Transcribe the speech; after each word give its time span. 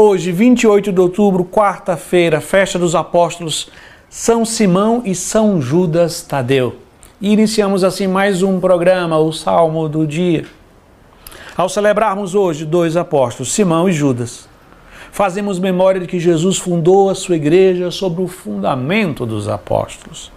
Hoje, 0.00 0.30
28 0.30 0.92
de 0.92 1.00
outubro, 1.00 1.44
quarta-feira, 1.44 2.40
festa 2.40 2.78
dos 2.78 2.94
apóstolos 2.94 3.68
São 4.08 4.44
Simão 4.44 5.02
e 5.04 5.12
São 5.12 5.60
Judas 5.60 6.22
Tadeu. 6.22 6.76
E 7.20 7.32
iniciamos 7.32 7.82
assim 7.82 8.06
mais 8.06 8.40
um 8.40 8.60
programa, 8.60 9.18
o 9.18 9.32
Salmo 9.32 9.88
do 9.88 10.06
Dia. 10.06 10.46
Ao 11.56 11.68
celebrarmos 11.68 12.36
hoje 12.36 12.64
dois 12.64 12.96
apóstolos, 12.96 13.52
Simão 13.52 13.88
e 13.88 13.92
Judas, 13.92 14.48
fazemos 15.10 15.58
memória 15.58 16.00
de 16.00 16.06
que 16.06 16.20
Jesus 16.20 16.58
fundou 16.58 17.10
a 17.10 17.14
sua 17.16 17.34
igreja 17.34 17.90
sobre 17.90 18.22
o 18.22 18.28
fundamento 18.28 19.26
dos 19.26 19.48
apóstolos. 19.48 20.30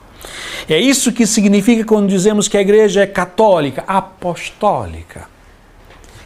É 0.68 0.80
isso 0.80 1.12
que 1.12 1.28
significa 1.28 1.86
quando 1.86 2.10
dizemos 2.10 2.48
que 2.48 2.58
a 2.58 2.62
igreja 2.62 3.02
é 3.04 3.06
católica, 3.06 3.84
apostólica. 3.88 5.30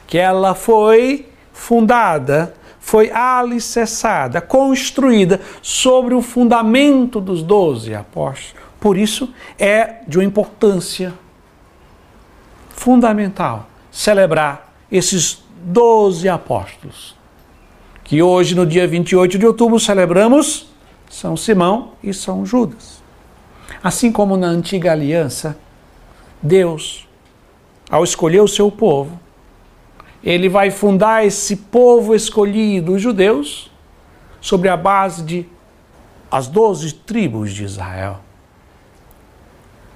Que 0.07 0.17
ela 0.17 0.55
foi 0.55 1.27
fundada, 1.51 2.53
foi 2.95 3.11
alicerçada, 3.11 4.39
construída 4.39 5.41
sobre 5.61 6.13
o 6.13 6.21
fundamento 6.21 7.19
dos 7.19 7.43
doze 7.43 7.93
apóstolos. 7.93 8.55
Por 8.79 8.97
isso 8.97 9.33
é 9.59 9.95
de 10.07 10.17
uma 10.17 10.23
importância 10.23 11.13
fundamental 12.69 13.67
celebrar 13.91 14.73
esses 14.89 15.43
doze 15.65 16.29
apóstolos. 16.29 17.17
Que 18.01 18.21
hoje, 18.21 18.55
no 18.55 18.65
dia 18.65 18.87
28 18.87 19.37
de 19.37 19.45
outubro, 19.45 19.77
celebramos 19.77 20.73
São 21.09 21.35
Simão 21.35 21.95
e 22.01 22.13
São 22.13 22.45
Judas. 22.45 23.03
Assim 23.83 24.09
como 24.09 24.37
na 24.37 24.47
antiga 24.47 24.93
aliança, 24.93 25.57
Deus, 26.41 27.05
ao 27.91 28.05
escolher 28.05 28.39
o 28.39 28.47
seu 28.47 28.71
povo, 28.71 29.19
ele 30.25 30.49
vai 30.49 30.71
fundar 30.71 31.23
esse 31.23 31.55
povo 31.55 32.15
escolhido, 32.15 32.93
os 32.93 33.01
judeus, 33.01 33.71
sobre 34.41 34.67
a 34.67 34.75
base 34.75 35.23
de 35.23 35.45
as 36.31 36.47
doze 36.47 36.93
tribos 36.93 37.53
de 37.53 37.63
Israel. 37.63 38.19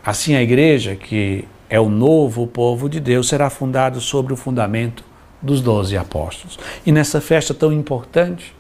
Assim, 0.06 0.36
a 0.36 0.42
igreja, 0.42 0.96
que 0.96 1.46
é 1.70 1.80
o 1.80 1.90
novo 1.90 2.46
povo 2.48 2.88
de 2.88 3.00
Deus, 3.00 3.28
será 3.28 3.50
fundada 3.50 4.00
sobre 4.00 4.32
o 4.32 4.38
fundamento 4.38 5.04
dos 5.42 5.62
doze 5.62 5.98
apóstolos. 5.98 6.58
E 6.86 6.92
nessa 6.92 7.20
festa 7.20 7.54
tão 7.54 7.74
importante, 7.74 8.56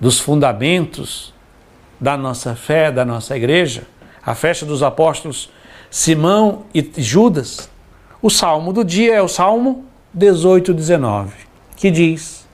dos 0.00 0.18
fundamentos 0.18 1.32
da 2.00 2.16
nossa 2.16 2.56
fé, 2.56 2.90
da 2.90 3.04
nossa 3.04 3.36
igreja, 3.36 3.86
a 4.24 4.34
festa 4.34 4.66
dos 4.66 4.82
apóstolos 4.82 5.50
Simão 5.90 6.64
e 6.74 6.90
Judas, 6.96 7.70
o 8.20 8.30
salmo 8.30 8.72
do 8.72 8.84
dia 8.84 9.14
é 9.14 9.22
o 9.22 9.28
salmo 9.28 9.84
18, 10.14 10.72
19, 10.72 11.32
que 11.74 11.90
diz: 11.90 12.46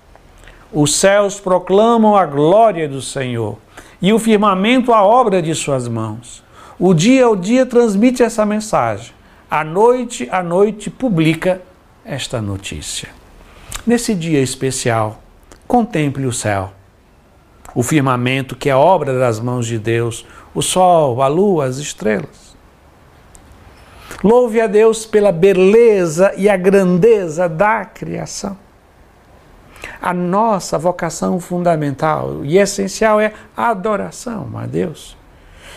Os 0.72 0.94
céus 0.94 1.38
proclamam 1.38 2.16
a 2.16 2.24
glória 2.24 2.88
do 2.88 3.02
Senhor 3.02 3.58
e 4.00 4.14
o 4.14 4.18
firmamento 4.18 4.94
a 4.94 5.04
obra 5.04 5.42
de 5.42 5.54
suas 5.54 5.86
mãos. 5.86 6.42
O 6.78 6.94
dia 6.94 7.26
ao 7.26 7.36
dia 7.36 7.66
transmite 7.66 8.22
essa 8.22 8.46
mensagem, 8.46 9.12
a 9.50 9.62
noite 9.62 10.26
a 10.32 10.42
noite 10.42 10.88
publica 10.88 11.60
esta 12.02 12.40
notícia. 12.40 13.10
Nesse 13.86 14.14
dia 14.14 14.40
especial, 14.40 15.20
contemple 15.68 16.24
o 16.24 16.32
céu, 16.32 16.72
o 17.74 17.82
firmamento 17.82 18.56
que 18.56 18.70
é 18.70 18.74
obra 18.74 19.18
das 19.18 19.38
mãos 19.38 19.66
de 19.66 19.78
Deus, 19.78 20.24
o 20.54 20.62
sol, 20.62 21.20
a 21.20 21.28
lua, 21.28 21.66
as 21.66 21.76
estrelas. 21.76 22.49
Louve 24.22 24.60
a 24.60 24.66
Deus 24.66 25.06
pela 25.06 25.32
beleza 25.32 26.32
e 26.36 26.48
a 26.48 26.56
grandeza 26.56 27.48
da 27.48 27.84
criação. 27.84 28.56
A 30.00 30.12
nossa 30.12 30.78
vocação 30.78 31.40
fundamental 31.40 32.44
e 32.44 32.58
essencial 32.58 33.20
é 33.20 33.32
a 33.56 33.68
adoração 33.68 34.50
a 34.56 34.66
Deus. 34.66 35.16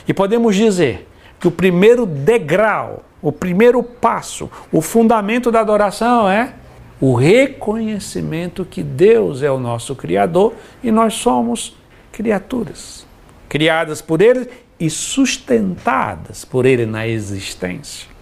E 0.07 0.13
podemos 0.13 0.55
dizer 0.55 1.07
que 1.39 1.47
o 1.47 1.51
primeiro 1.51 2.05
degrau, 2.05 3.03
o 3.21 3.31
primeiro 3.31 3.81
passo, 3.81 4.49
o 4.71 4.81
fundamento 4.81 5.49
da 5.51 5.61
adoração 5.61 6.29
é 6.29 6.53
o 6.99 7.13
reconhecimento 7.15 8.65
que 8.65 8.83
Deus 8.83 9.41
é 9.41 9.51
o 9.51 9.59
nosso 9.59 9.95
Criador 9.95 10.53
e 10.81 10.91
nós 10.91 11.15
somos 11.15 11.75
criaturas, 12.11 13.05
criadas 13.49 14.01
por 14.01 14.21
Ele 14.21 14.49
e 14.79 14.89
sustentadas 14.89 16.45
por 16.45 16.65
Ele 16.65 16.85
na 16.85 17.07
existência. 17.07 18.12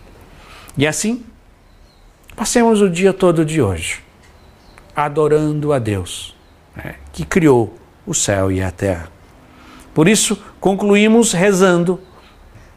E 0.78 0.88
assim, 0.88 1.24
passemos 2.36 2.82
o 2.82 2.90
dia 2.90 3.14
todo 3.14 3.44
de 3.44 3.62
hoje 3.62 4.02
adorando 4.96 5.74
a 5.74 5.80
Deus, 5.80 6.36
né, 6.76 6.96
que 7.14 7.26
criou 7.26 7.76
o 8.06 8.14
céu 8.14 8.52
e 8.52 8.62
a 8.62 8.72
terra. 8.72 9.10
Por 9.94 10.08
isso, 10.08 10.42
concluímos 10.60 11.34
rezando 11.34 12.00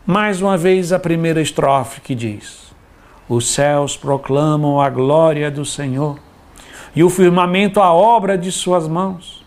mais 0.07 0.43
uma 0.43 0.57
vez 0.57 0.93
a 0.93 0.99
primeira 0.99 1.41
estrofe 1.41 2.01
que 2.01 2.15
diz: 2.15 2.73
Os 3.29 3.49
céus 3.49 3.97
proclamam 3.97 4.81
a 4.81 4.91
glória 4.91 5.51
do 5.51 5.65
Senhor 5.65 6.19
e 6.95 7.03
o 7.03 7.11
firmamento 7.11 7.81
a 7.81 7.93
obra 7.93 8.37
de 8.37 8.51
suas 8.51 8.87
mãos. 8.87 9.45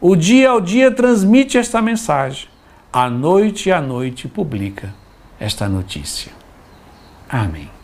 O 0.00 0.14
dia 0.14 0.50
ao 0.50 0.60
dia 0.60 0.92
transmite 0.92 1.58
esta 1.58 1.82
mensagem, 1.82 2.48
a 2.92 3.10
noite 3.10 3.72
a 3.72 3.80
noite 3.80 4.28
publica 4.28 4.94
esta 5.40 5.68
notícia. 5.68 6.32
Amém. 7.28 7.77